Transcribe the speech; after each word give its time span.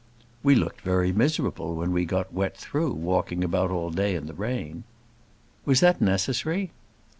"We 0.41 0.55
looked 0.55 0.81
very 0.81 1.11
miserable, 1.13 1.75
when 1.75 1.91
we 1.91 2.05
got 2.05 2.33
wet 2.33 2.57
through, 2.57 2.93
walking 2.93 3.43
about 3.43 3.69
all 3.69 3.91
day 3.91 4.15
in 4.15 4.25
the 4.25 4.33
rain." 4.33 4.83
"Was 5.63 5.79
that 5.81 6.01
necessary?" 6.01 6.71